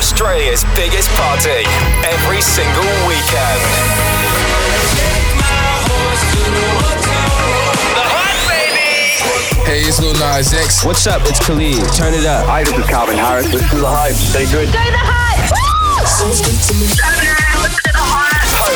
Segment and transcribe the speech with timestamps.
[0.00, 1.60] Australia's biggest party
[2.08, 3.60] every single weekend.
[9.66, 10.86] Hey, it's Lil Nas X.
[10.86, 11.20] What's up?
[11.26, 11.92] It's Khalid.
[11.92, 12.46] Turn it up.
[12.46, 13.52] Hi, this is Calvin Harris.
[13.52, 14.14] Let's do the hype.
[14.14, 14.72] Stay good.
[14.72, 15.20] Go the hype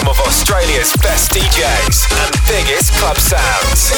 [0.04, 3.90] some of Australia's best DJs and biggest club sounds.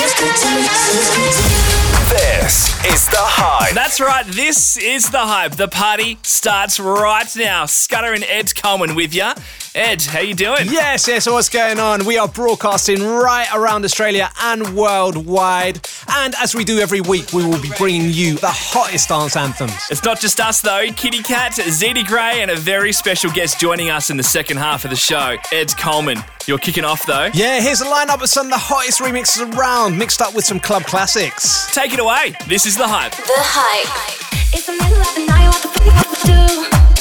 [2.09, 3.75] This is The Hype.
[3.75, 5.57] That's right, this is The Hype.
[5.57, 7.67] The party starts right now.
[7.67, 9.33] Scudder and Ed Coleman with you.
[9.77, 10.69] Ed, how you doing?
[10.71, 12.07] Yes, yes, what's going on?
[12.07, 15.87] We are broadcasting right around Australia and worldwide.
[16.09, 19.77] And as we do every week, we will be bringing you the hottest dance anthems.
[19.91, 20.87] It's not just us though.
[20.97, 24.85] Kitty Cat, Zeddy Gray, and a very special guest joining us in the second half
[24.85, 26.25] of the show, Ed Coleman.
[26.47, 27.29] You're kicking off though.
[27.35, 30.59] Yeah, here's a lineup of some of the hottest remixes around, mixed up with some
[30.59, 31.71] club classics.
[31.75, 32.35] Take it away.
[32.49, 33.13] This is the hype.
[33.13, 34.55] The hype.
[34.55, 35.49] It's the middle of the night.
[35.49, 36.96] What the fuck do?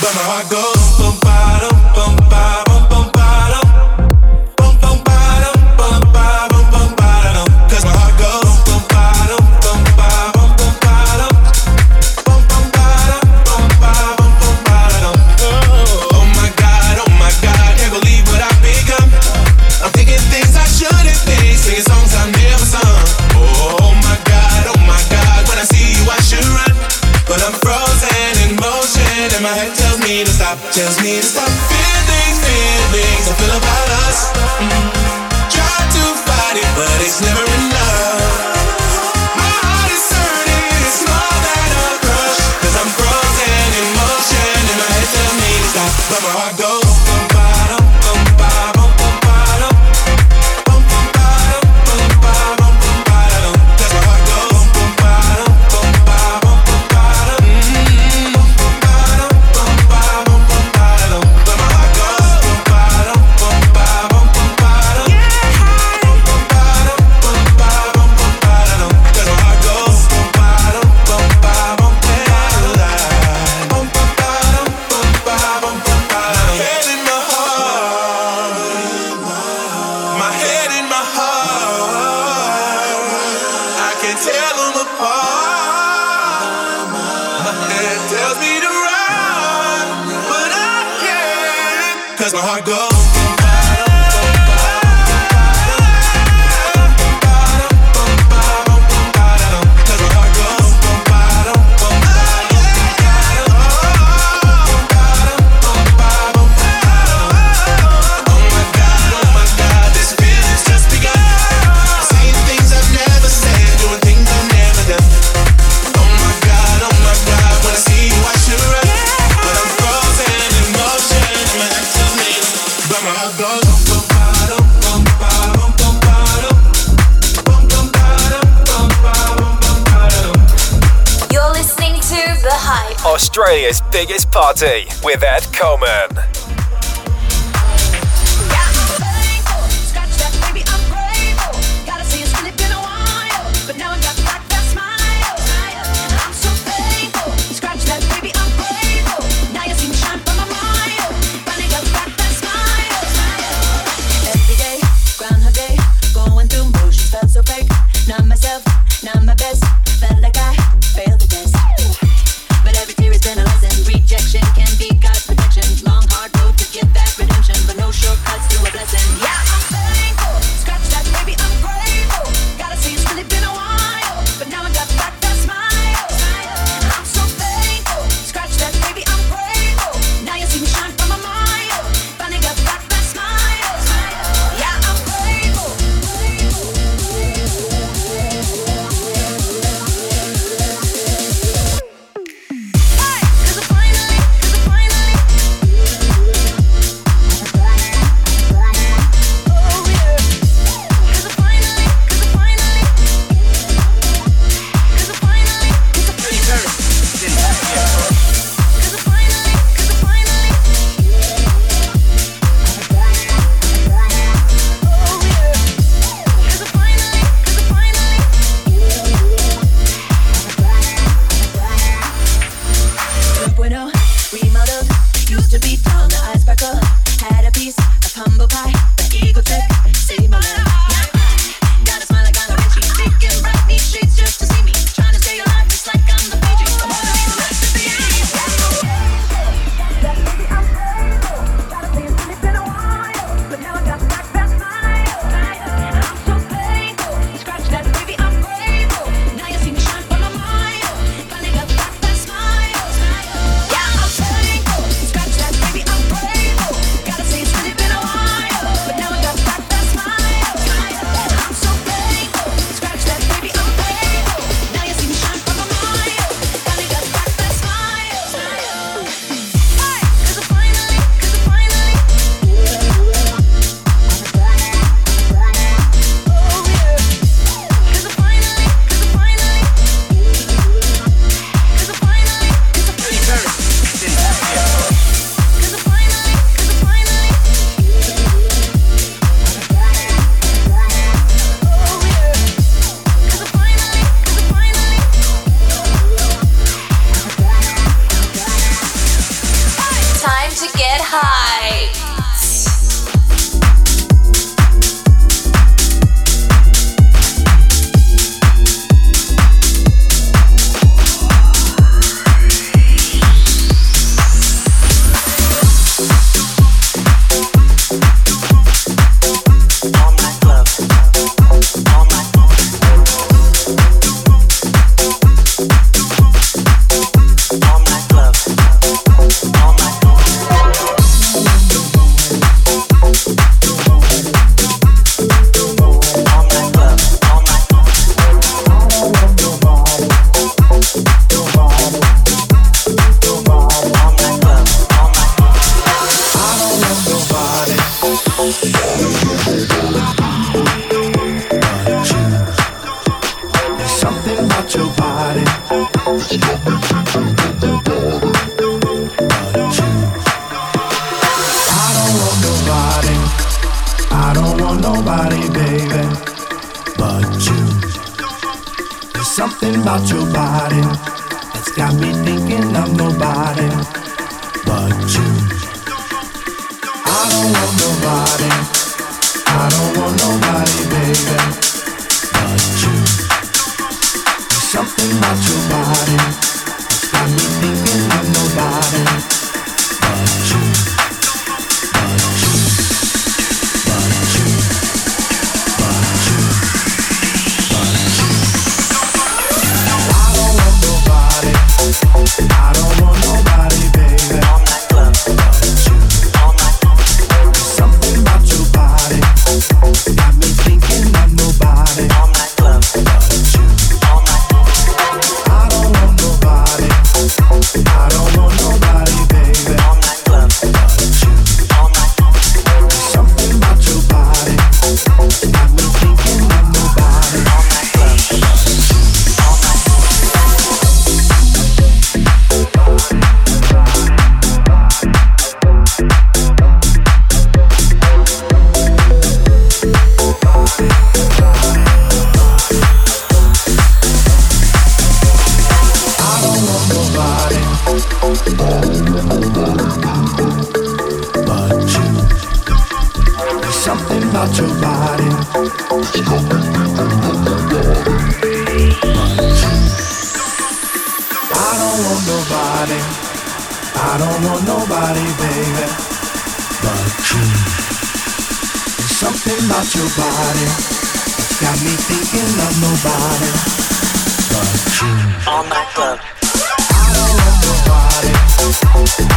[0.00, 0.69] but my heart go.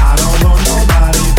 [0.05, 1.33] I don't want nobody.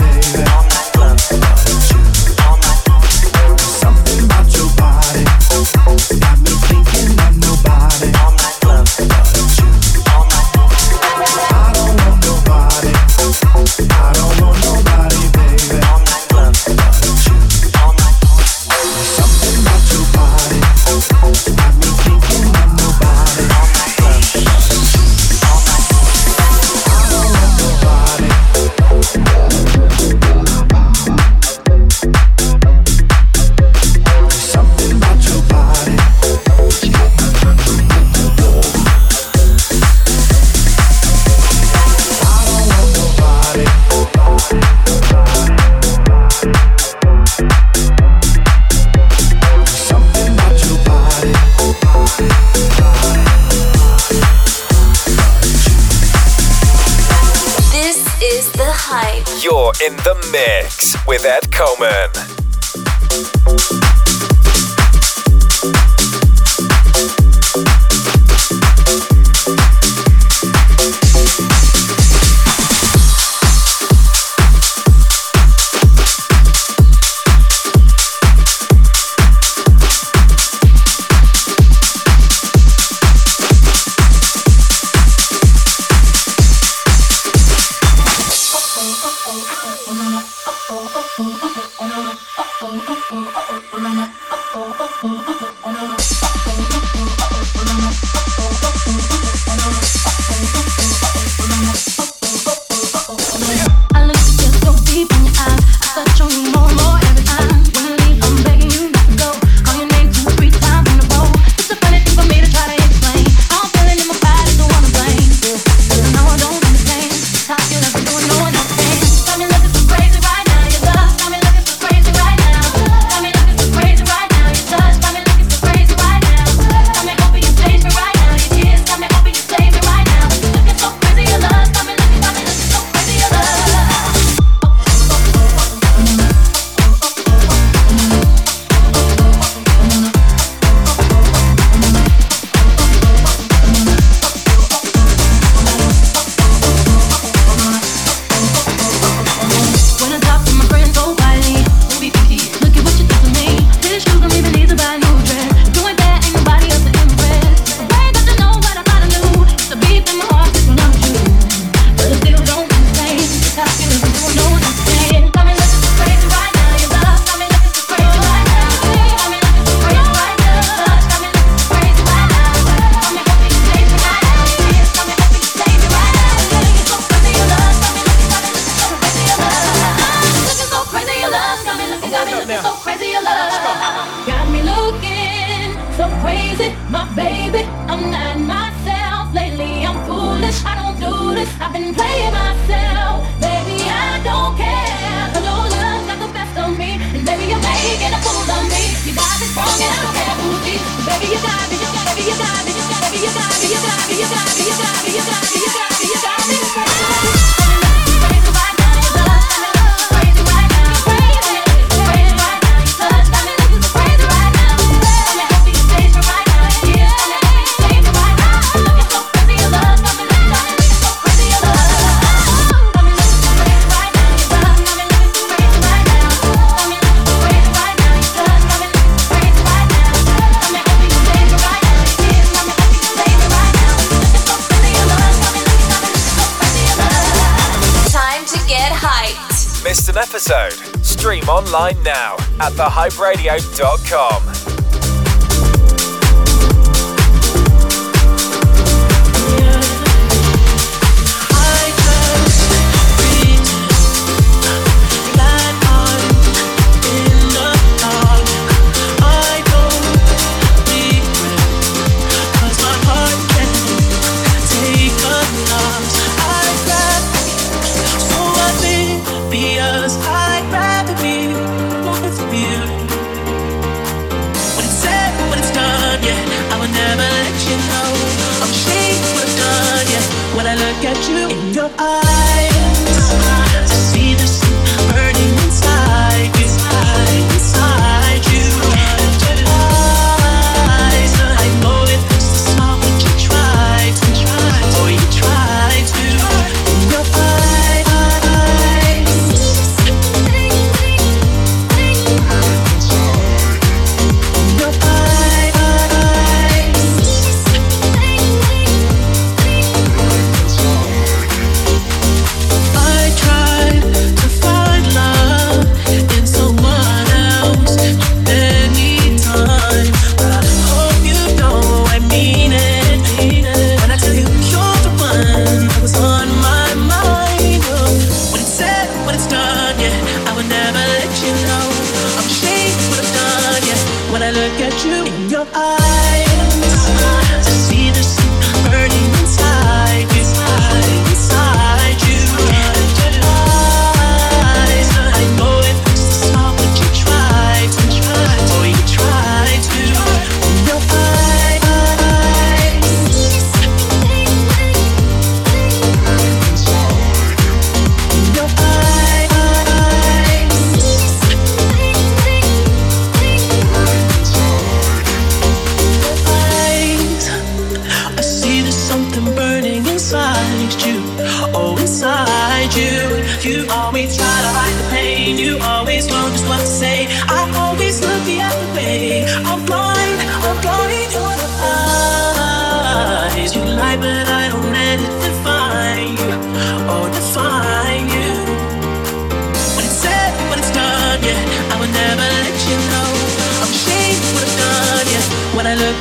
[243.11, 243.94] viberadio.com.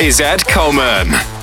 [0.00, 1.39] is Ed Coleman.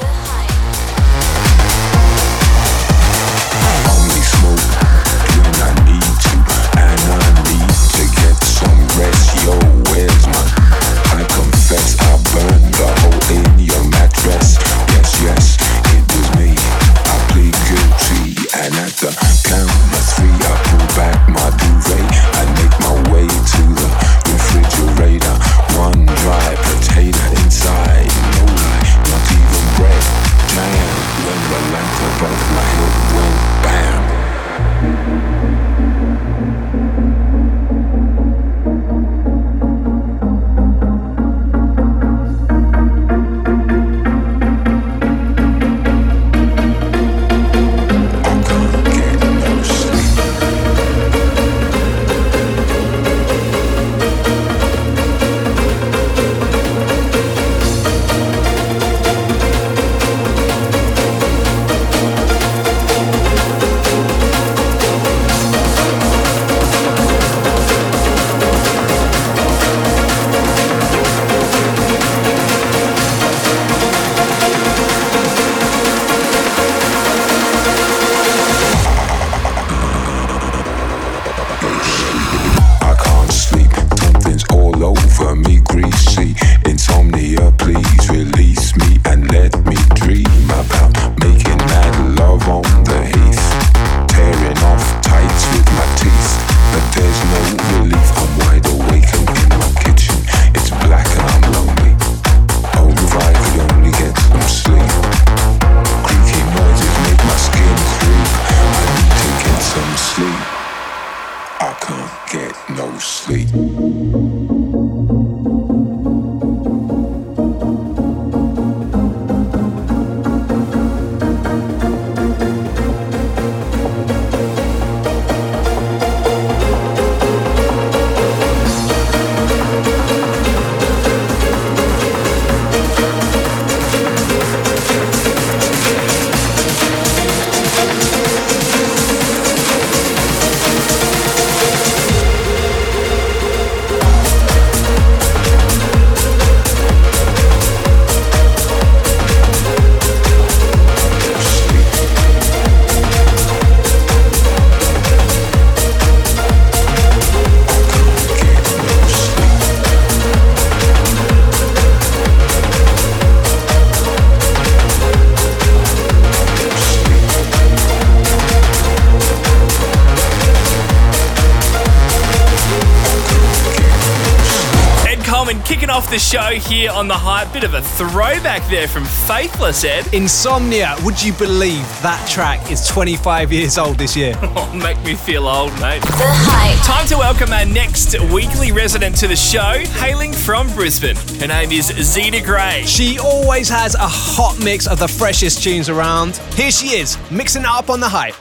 [175.48, 177.54] Coleman kicking off the show here on the hype.
[177.54, 180.06] Bit of a throwback there from Faithless, Ed.
[180.14, 184.34] Insomnia, would you believe that track is 25 years old this year?
[184.58, 186.02] Oh, make me feel old, mate.
[186.02, 186.84] The Hype.
[186.84, 191.16] Time to welcome our next weekly resident to the show, hailing from Brisbane.
[191.40, 192.84] Her name is Zeta Gray.
[192.86, 196.38] She always has a hot mix of the freshest tunes around.
[196.56, 198.36] Here she is, mixing it up on the hype.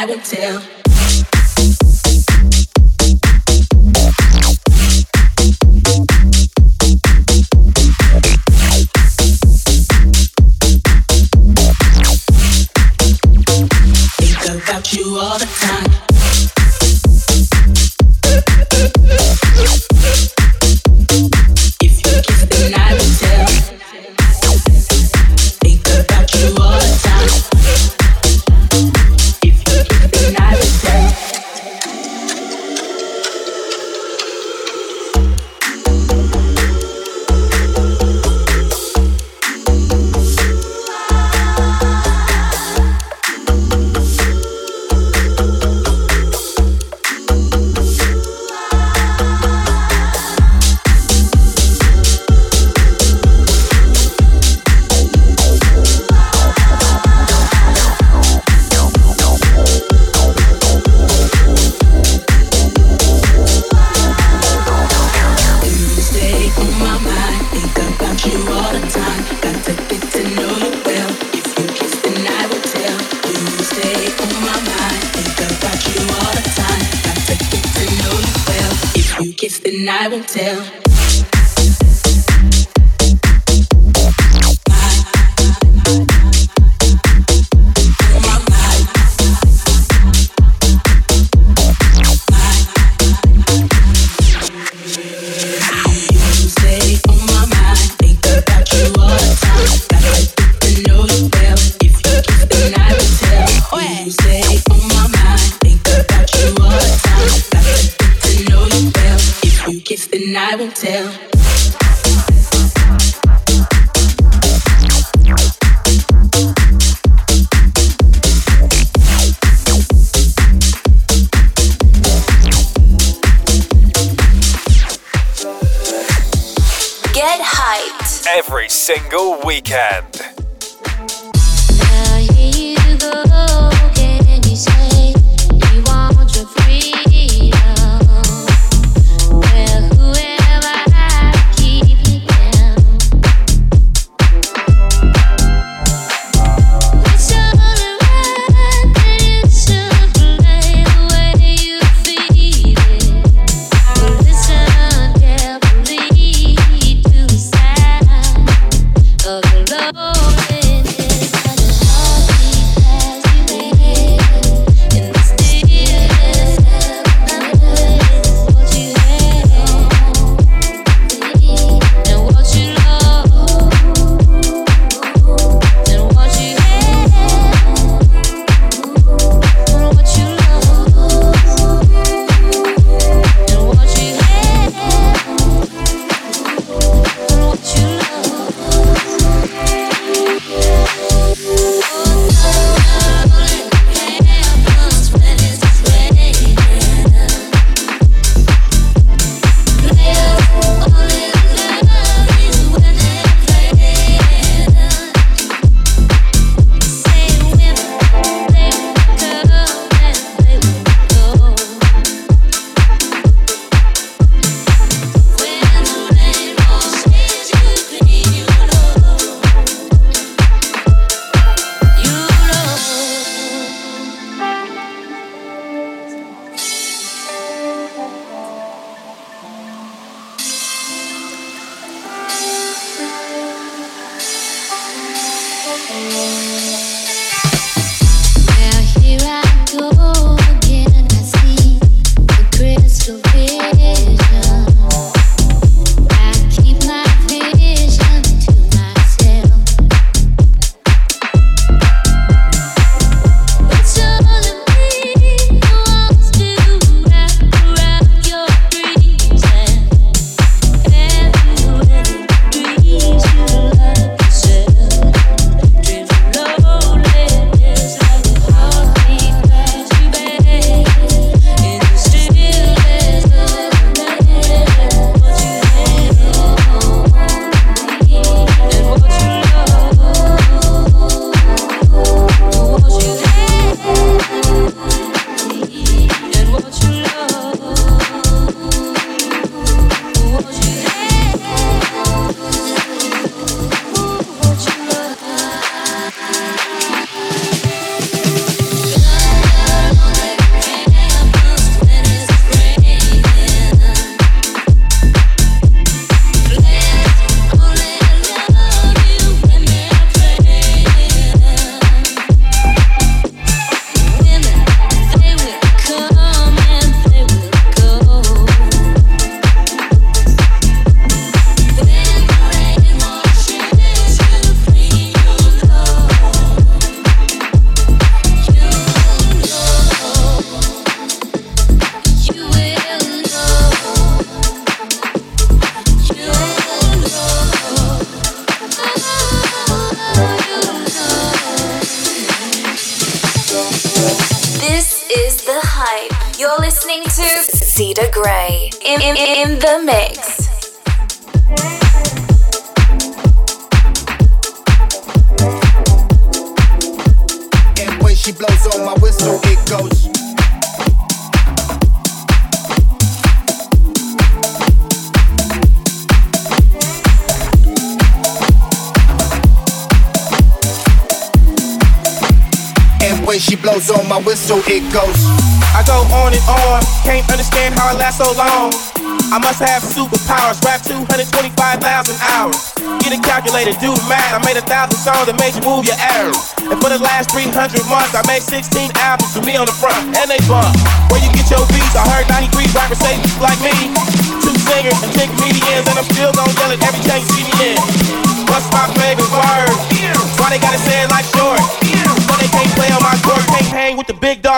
[0.00, 0.87] I will tell.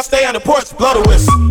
[0.00, 1.49] I stay on the porch, blow the whistle.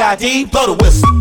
[0.00, 1.19] I D, blow the whistle.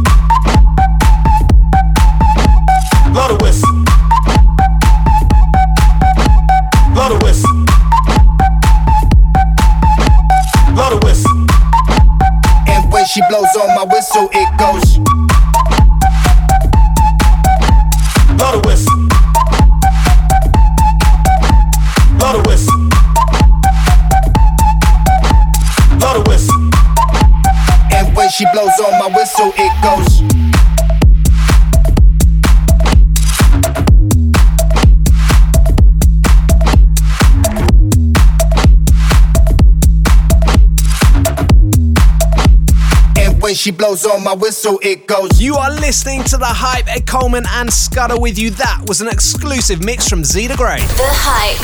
[43.60, 45.42] she blows on my whistle, it goes.
[45.42, 48.52] You are listening to The Hype, Ed Coleman and Scudder with you.
[48.52, 50.80] That was an exclusive mix from Zeta Gray.
[50.96, 51.60] The Hype.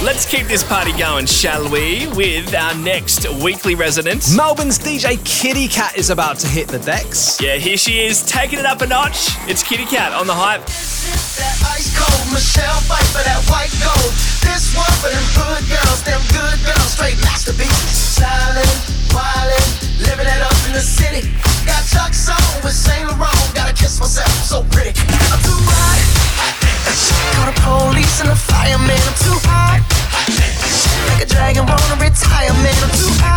[0.00, 2.06] Let's keep this party going, shall we?
[2.14, 4.30] With our next weekly resident.
[4.36, 7.40] Melbourne's DJ Kitty Cat is about to hit the decks.
[7.40, 9.34] Yeah, here she is, taking it up a notch.
[9.50, 10.62] It's Kitty Cat on The Hype.
[10.62, 14.14] That ice cold, Michelle, fight for that white gold.
[14.46, 15.26] This one for them
[15.66, 17.18] girls, them good girls, straight
[20.98, 21.22] city.
[21.64, 23.38] Got Chuck's on with Saint Laurent.
[23.54, 24.92] Gotta kiss myself, so pretty.
[25.30, 26.00] I'm too hot.
[27.34, 28.98] Call the police and the fireman.
[29.08, 29.80] I'm too hot.
[31.08, 32.78] Like a dragon, wanna retire, man.
[32.82, 33.27] I'm too hot.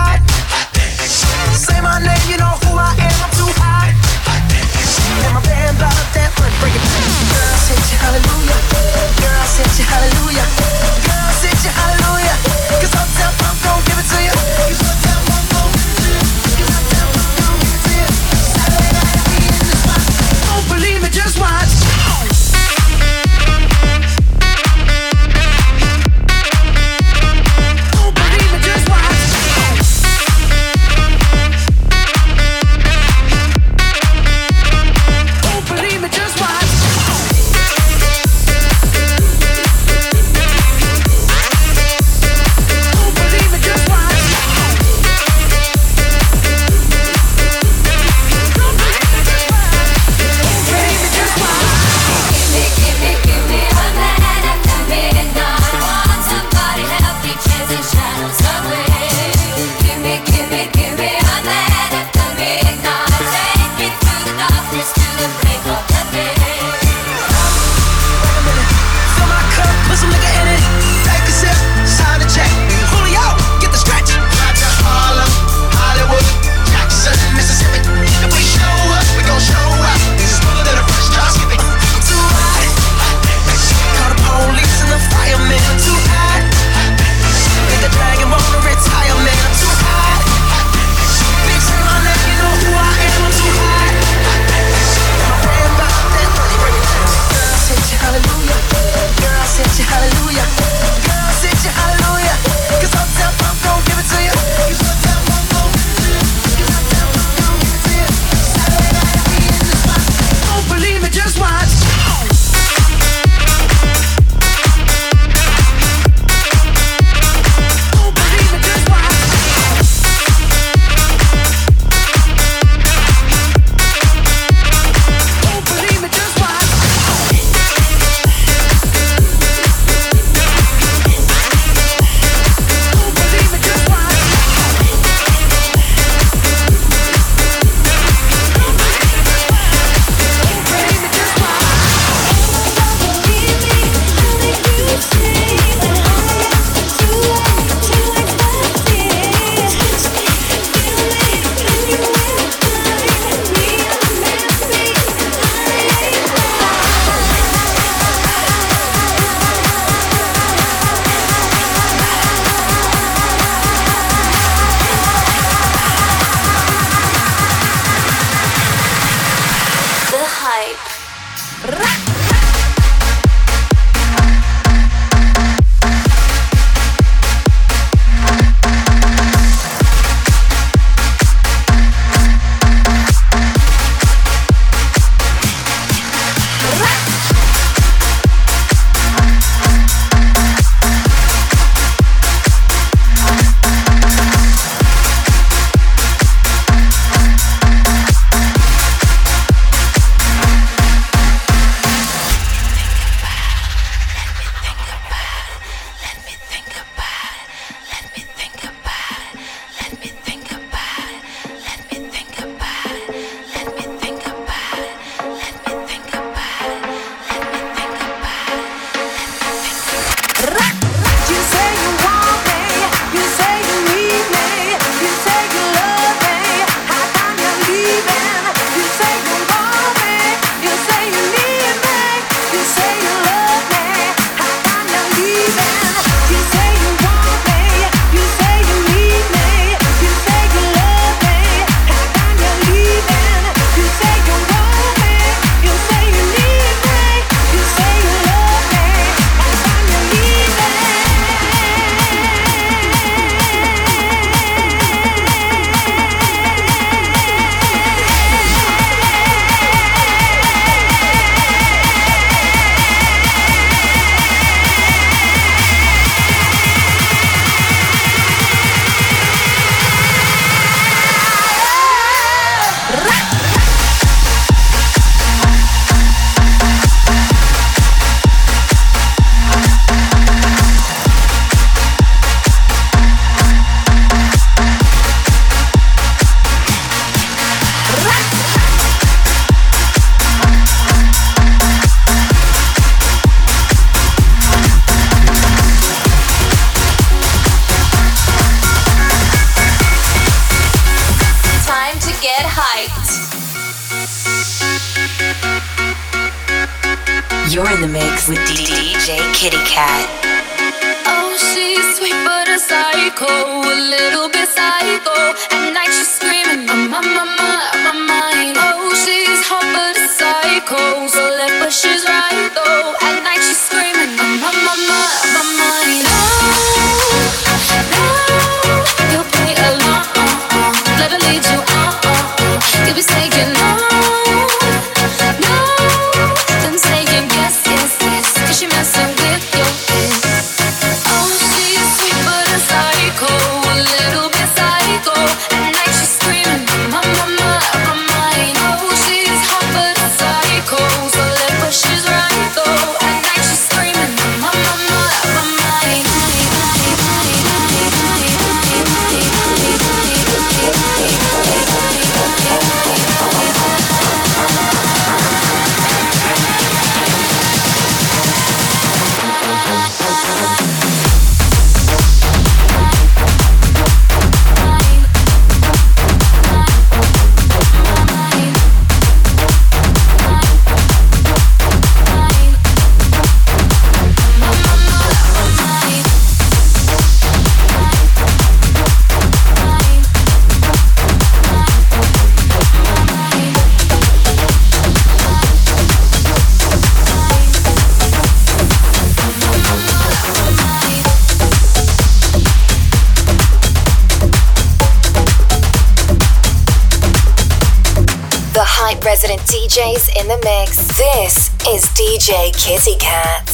[410.22, 410.78] In the mix.
[410.98, 413.51] This is DJ Kitty Cat.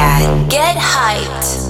[0.00, 0.48] Cat.
[0.48, 1.69] Get hyped.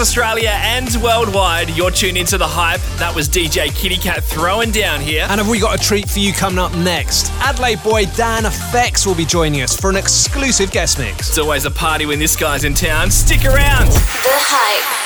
[0.00, 2.80] Across Australia and worldwide, you're tuned into the hype.
[2.98, 5.26] That was DJ Kitty Cat throwing down here.
[5.28, 7.30] And have we got a treat for you coming up next?
[7.40, 11.28] Adelaide boy Dan Effects will be joining us for an exclusive guest mix.
[11.28, 13.10] It's always a party when this guy's in town.
[13.10, 13.88] Stick around.
[13.88, 14.99] The hype.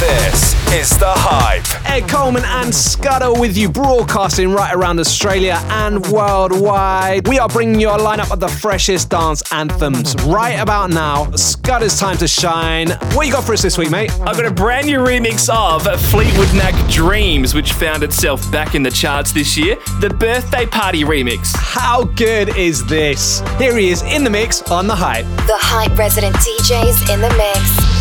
[0.00, 1.64] This is The Hype.
[1.88, 7.26] Ed Coleman and Scudder with you, broadcasting right around Australia and worldwide.
[7.26, 10.14] We are bringing you a lineup of the freshest dance anthems.
[10.24, 12.90] Right about now, Scudder's time to shine.
[13.14, 14.12] What you got for us this week, mate?
[14.20, 18.82] I've got a brand new remix of Fleetwood Mac Dreams, which found itself back in
[18.82, 19.76] the charts this year.
[20.00, 21.56] The Birthday Party remix.
[21.56, 23.40] How good is this?
[23.58, 25.24] Here he is in the mix on The Hype.
[25.46, 27.95] The hype resident DJs in the mix.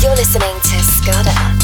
[0.00, 1.58] You're listening to Scudder.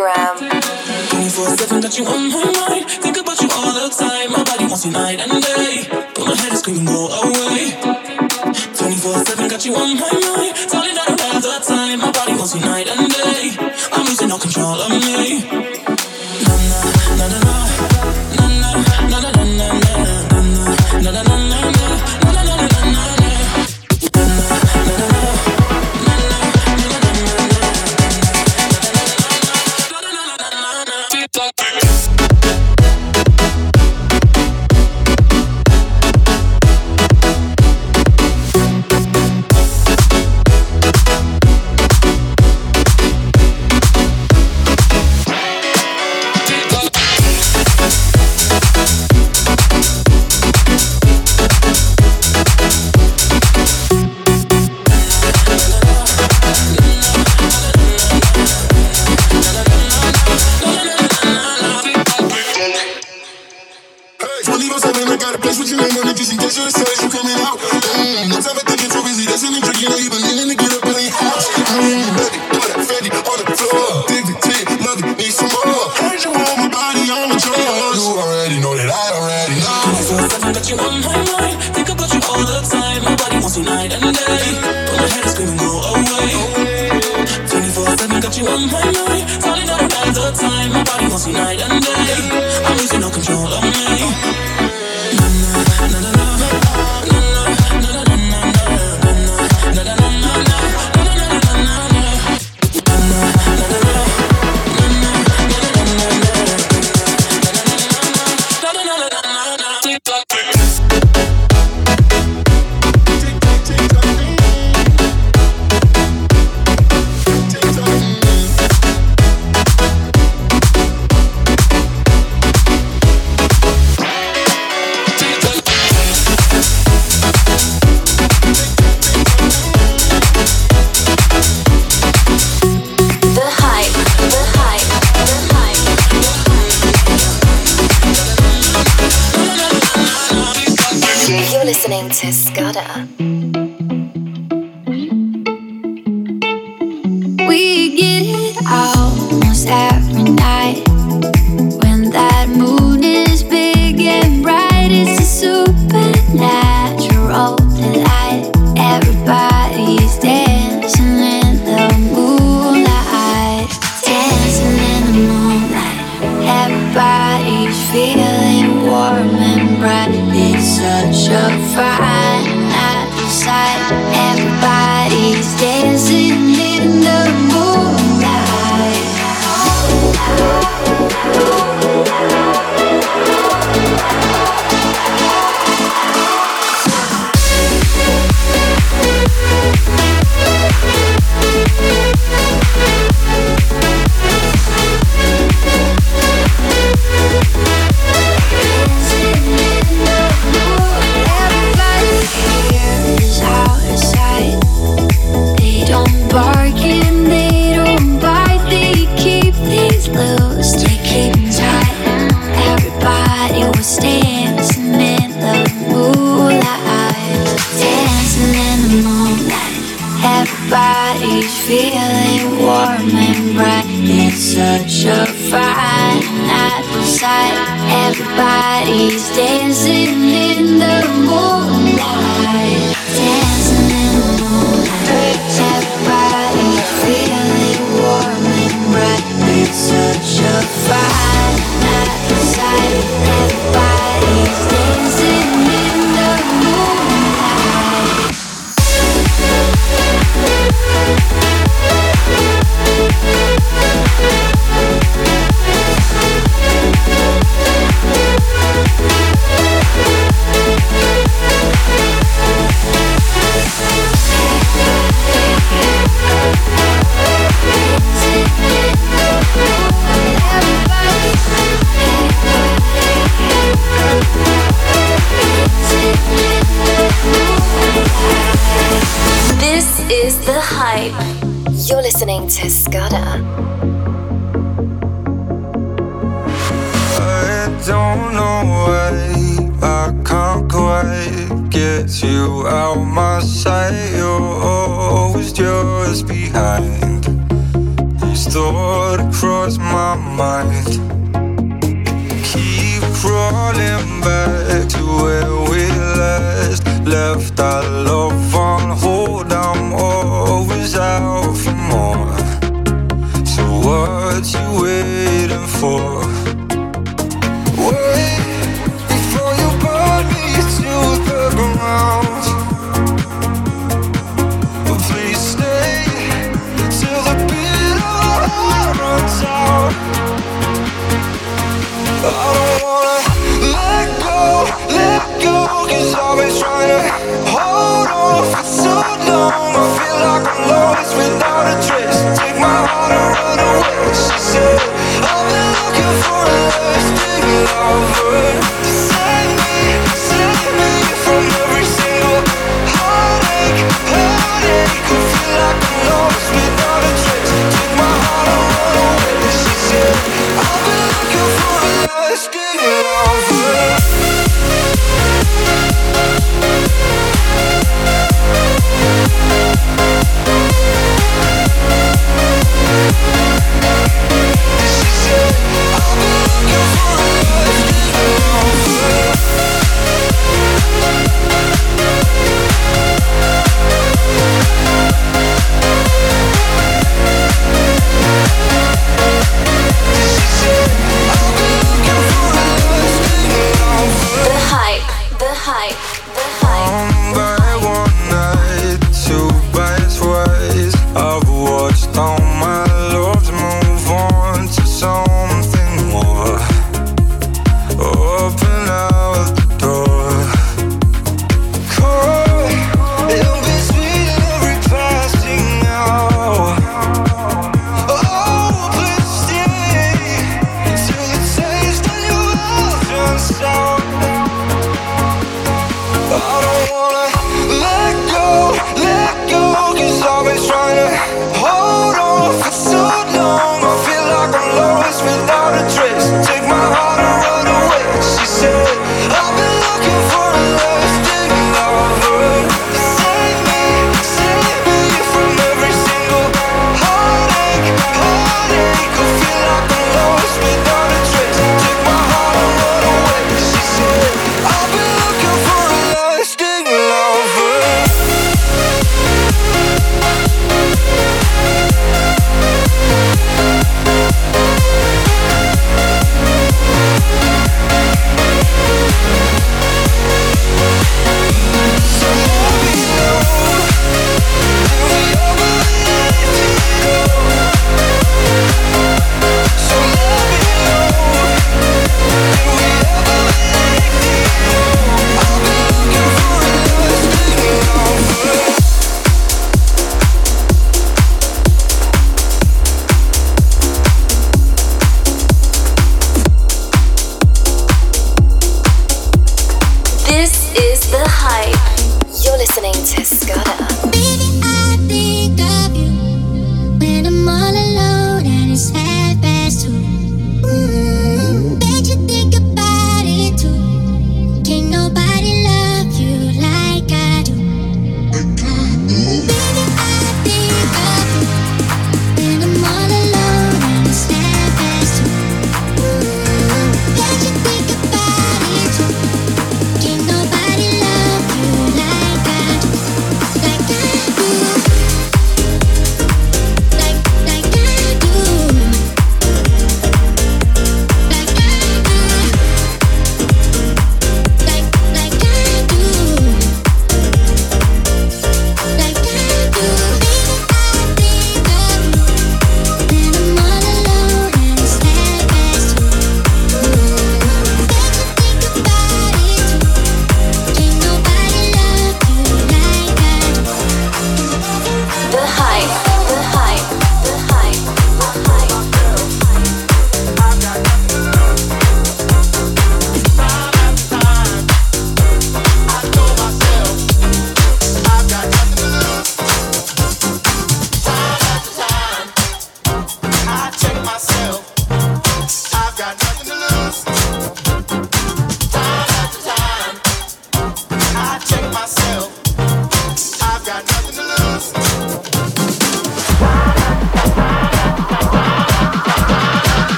[0.00, 0.50] Instagram.
[1.10, 2.90] 24-7 got you on my mind.
[2.90, 4.32] Think about you all the time.
[4.32, 5.86] My body wants you night and day.
[5.90, 7.76] But my head is screaming go away.
[8.80, 10.56] 24-7 got you on my mind.
[10.68, 11.98] Telling I don't have the time.
[11.98, 13.56] My body wants you night and day.
[13.92, 15.59] I'm losing all control of me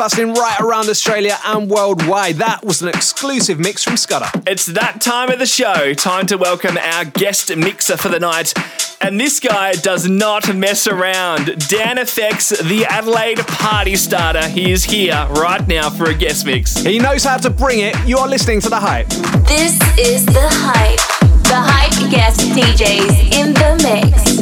[0.00, 2.36] right around Australia and worldwide.
[2.36, 4.30] That was an exclusive mix from Scudder.
[4.46, 5.92] It's that time of the show.
[5.92, 8.54] Time to welcome our guest mixer for the night.
[9.02, 11.48] And this guy does not mess around.
[11.68, 14.48] DANFX, the Adelaide party starter.
[14.48, 16.78] He is here right now for a guest mix.
[16.78, 17.94] He knows how to bring it.
[18.06, 19.08] You are listening to The Hype.
[19.48, 20.98] This is The Hype.
[21.42, 24.39] The Hype guest DJs in the mix.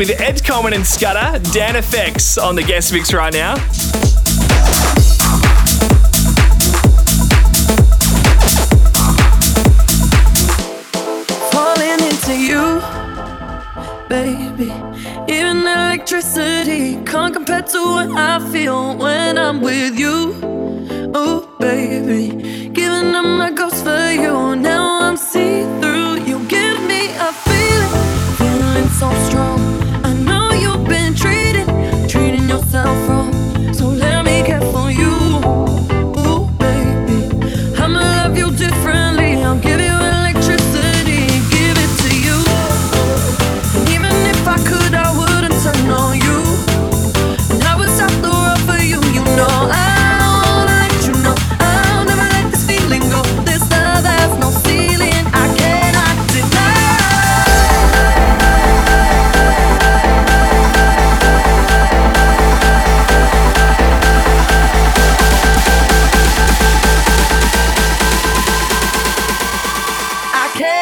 [0.00, 3.54] with Ed Coleman and Scudder, DANFX on the guest mix right now.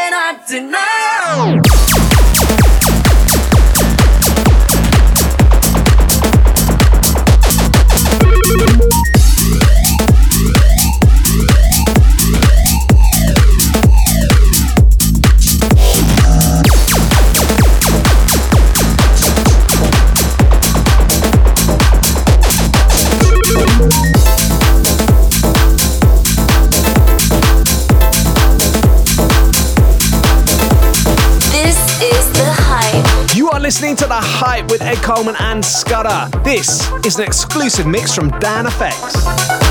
[0.08, 1.77] cannot deny.
[34.40, 36.30] Hype with Ed Coleman and Scudder.
[36.44, 39.67] This is an exclusive mix from DANFX.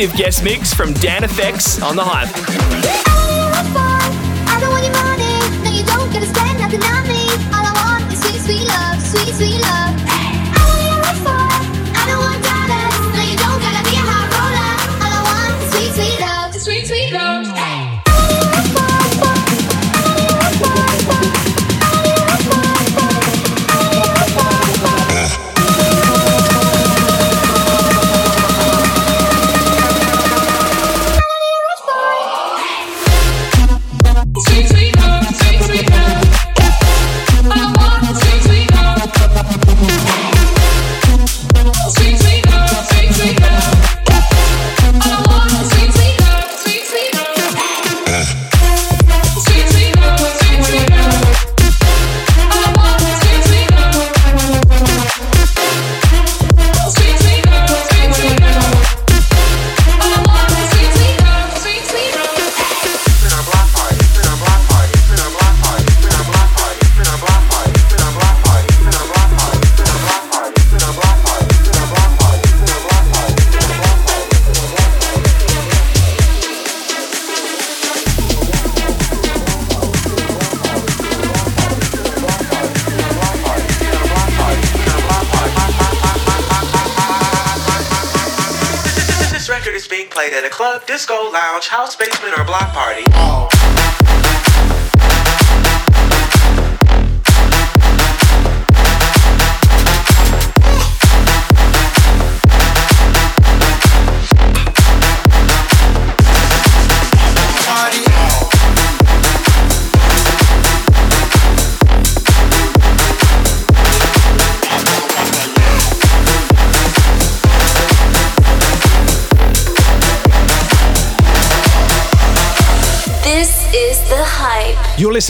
[0.00, 2.49] exclusive guest mix from DANFX on The Hype.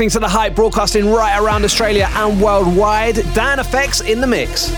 [0.01, 3.17] listening to The Hype, broadcasting right around Australia and worldwide.
[3.17, 4.71] DANFX in the mix.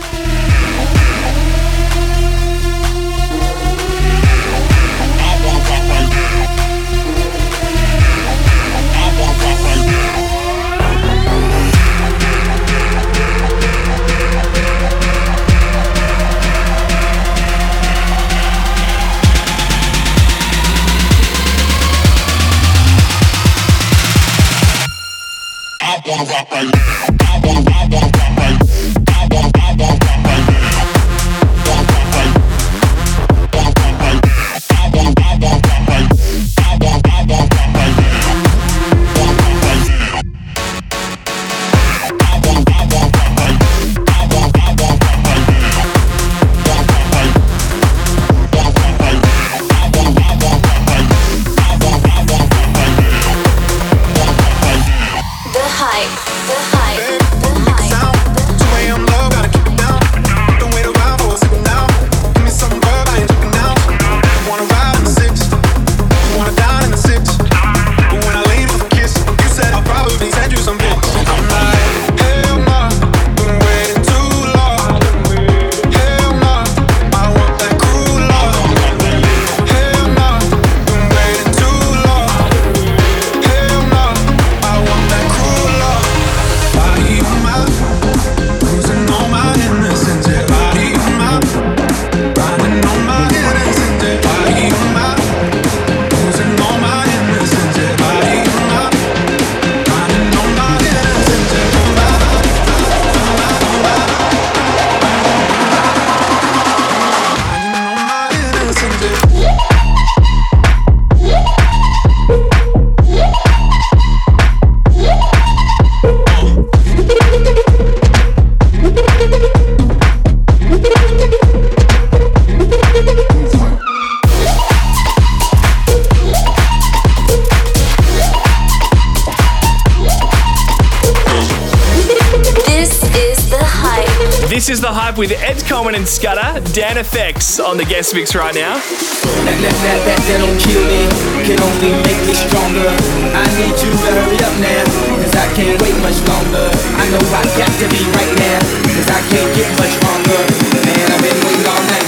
[136.02, 138.74] and Scudder, DANFX on the guest mix right now.
[138.74, 141.06] That, that, that, that, that don't kill me,
[141.46, 142.90] can only make me stronger.
[143.30, 144.82] I need to hurry up now,
[145.22, 146.66] cause I can't wait much longer.
[146.98, 148.58] I know I got to be right now,
[148.98, 150.42] cause I can't get much longer.
[150.82, 152.02] Man, I've been waiting all night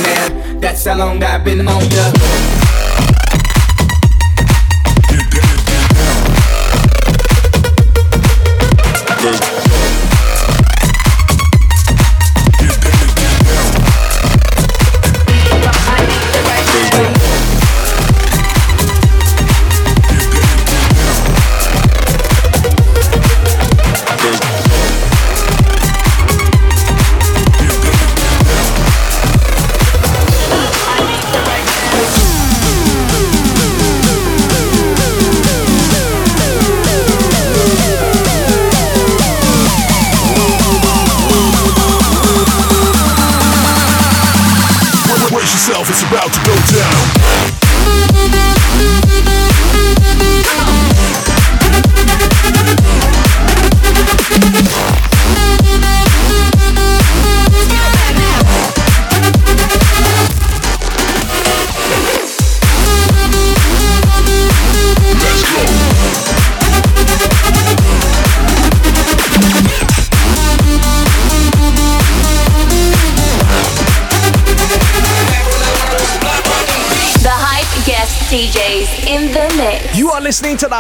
[0.59, 2.64] that's how long I've been on.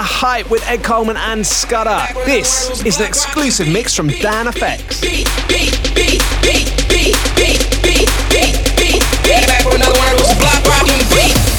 [0.02, 2.00] Hype with Ed Coleman and Scudder.
[2.24, 5.02] This is an exclusive mix from DANFX.
[9.46, 10.64] Back another one of those block
[11.14, 11.53] beats.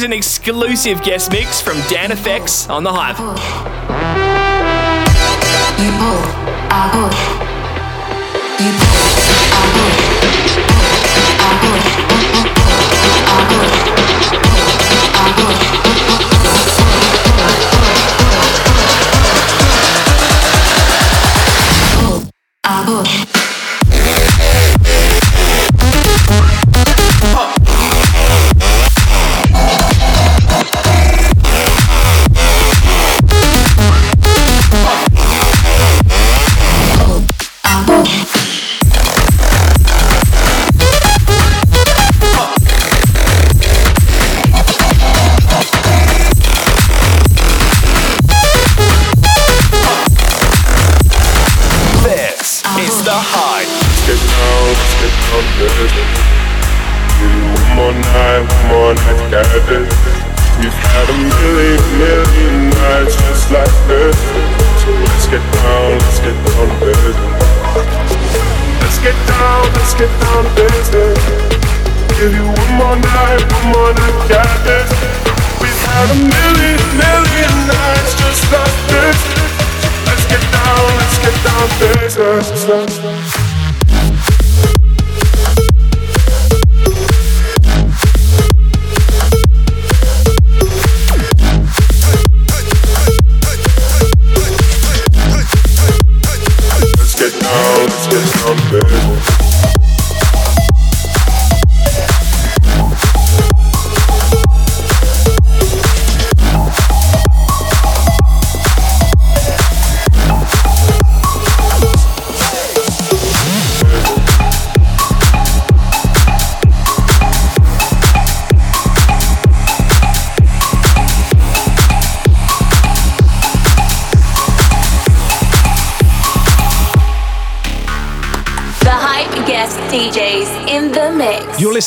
[0.00, 3.18] is an exclusive guest mix from DANFX on The Hype.
[5.78, 5.90] You.
[13.94, 13.99] You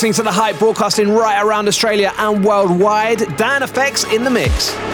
[0.03, 3.19] listening to The Hype broadcasting right around Australia and worldwide.
[3.19, 4.92] DANFX in the mix.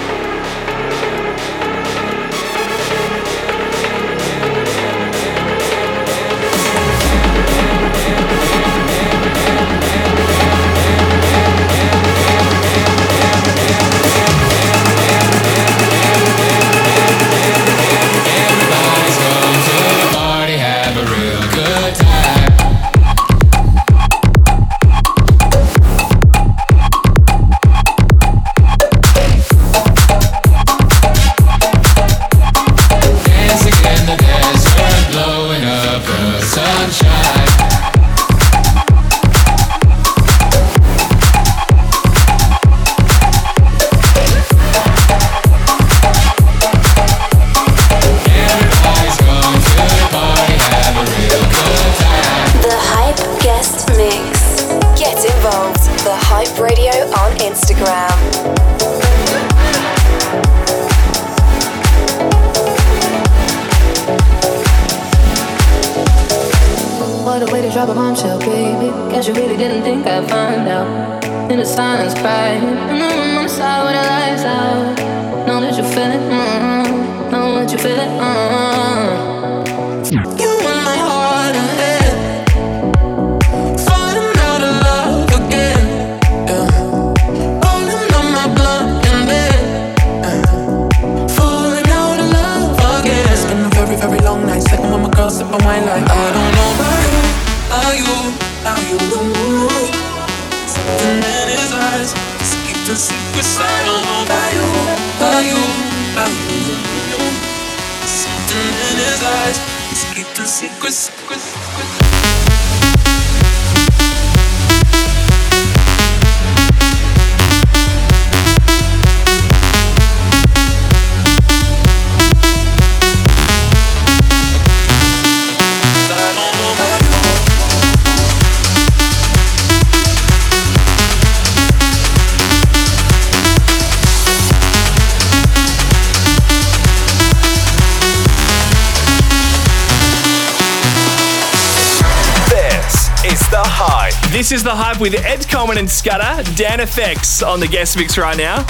[144.99, 148.65] With Ed Coleman and Scudder, DANFX on the guest mix right now.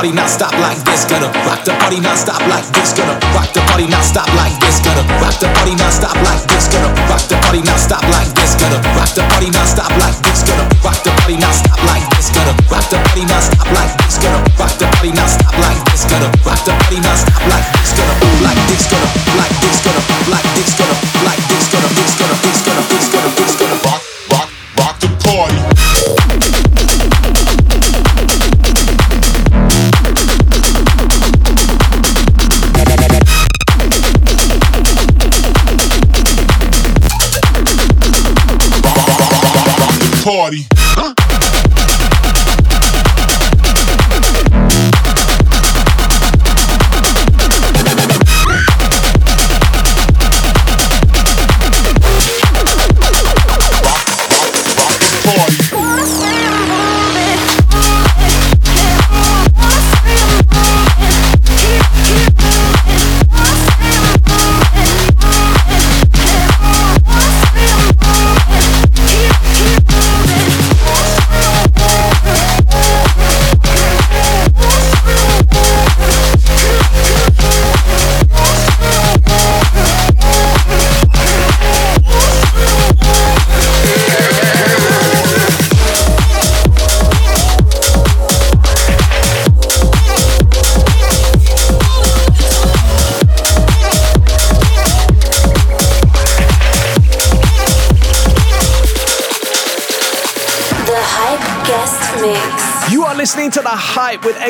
[0.00, 3.52] Party not stop like this, gonna rock the party not stop like this, gonna rock
[3.52, 6.88] the party not stop like this, gonna rock the party not stop like this, gonna
[7.04, 10.40] rock the party not stop like this, gonna rock the party not stop like this,
[10.40, 13.92] gonna rock the party not stop like this, gonna rock the party not stop like
[14.00, 17.44] this, gonna rock the party not stop like this, gonna rock the party not stop
[17.52, 19.19] like this, gonna nonstop like this, gonna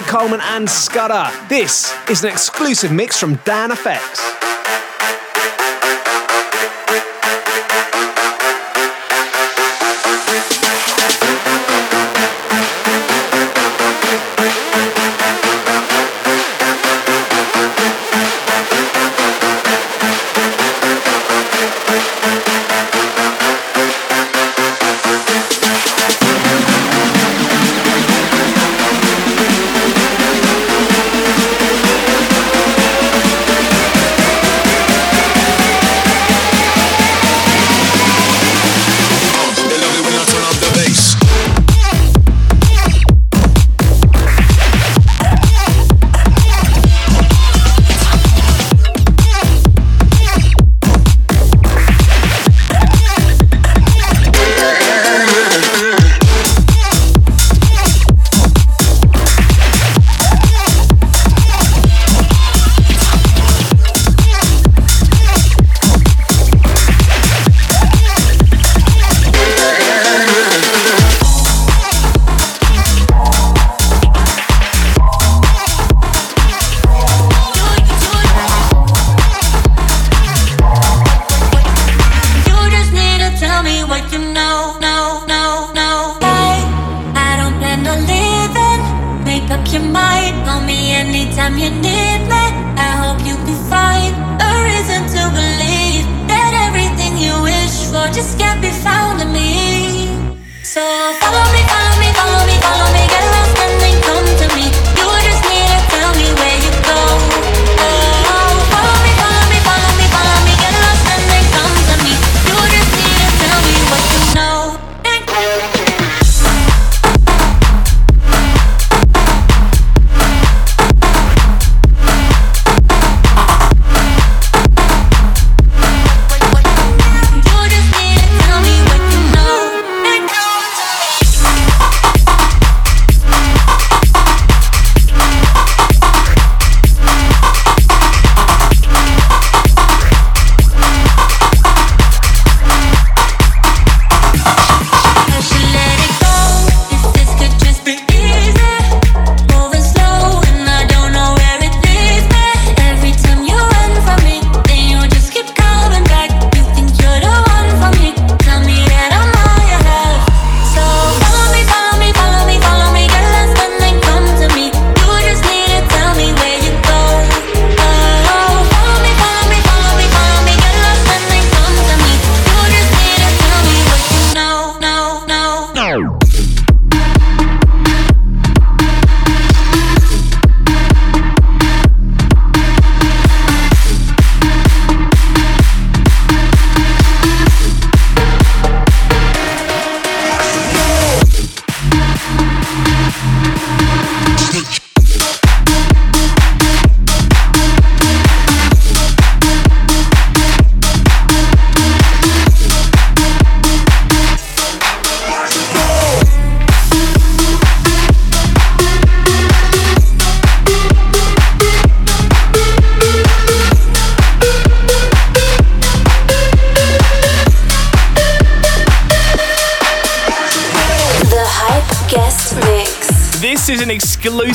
[0.03, 1.31] Coleman and Scudder.
[1.49, 4.20] This is an exclusive mix from DANFX.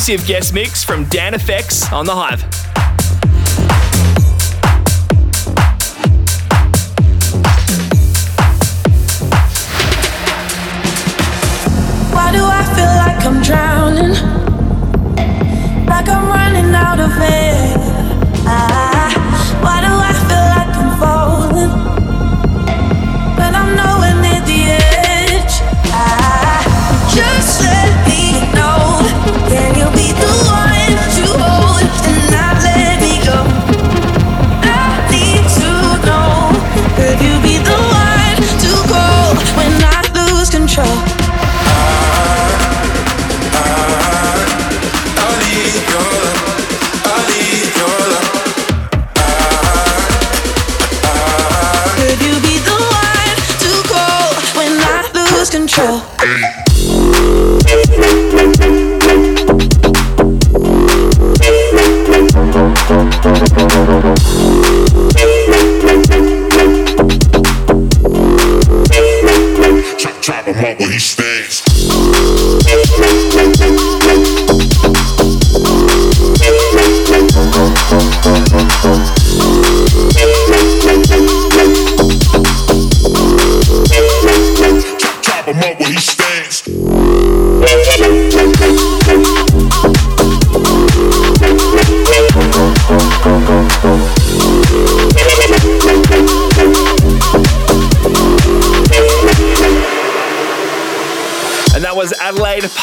[0.08, 2.65] exclusive guest mix from DANFX on The Hype.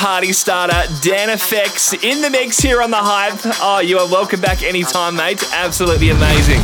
[0.03, 3.39] party starter, DANFX, in the mix here on The Hype.
[3.63, 5.41] Oh, you are welcome back anytime, mate.
[5.53, 6.61] Absolutely amazing.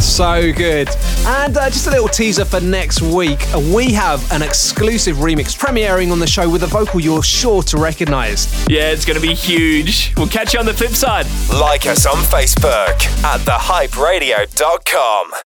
[0.00, 0.88] So good.
[1.26, 3.44] And uh, just a little teaser for next week.
[3.74, 7.78] We have an exclusive remix premiering on the show with a vocal you're sure to
[7.78, 8.46] recognize.
[8.68, 10.12] Yeah, it's going to be huge.
[10.16, 11.26] We'll catch you on the flip side.
[11.52, 15.32] Like us on Facebook at thehyperadio.com.